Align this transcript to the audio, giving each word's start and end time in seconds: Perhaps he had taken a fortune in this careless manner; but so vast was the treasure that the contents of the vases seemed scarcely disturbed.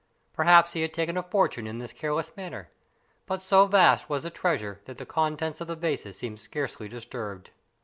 Perhaps 0.33 0.73
he 0.73 0.81
had 0.81 0.95
taken 0.95 1.15
a 1.15 1.21
fortune 1.21 1.67
in 1.67 1.77
this 1.77 1.93
careless 1.93 2.31
manner; 2.35 2.71
but 3.27 3.39
so 3.39 3.67
vast 3.67 4.09
was 4.09 4.23
the 4.23 4.31
treasure 4.31 4.81
that 4.85 4.97
the 4.97 5.05
contents 5.05 5.61
of 5.61 5.67
the 5.67 5.75
vases 5.75 6.17
seemed 6.17 6.39
scarcely 6.39 6.89
disturbed. 6.89 7.51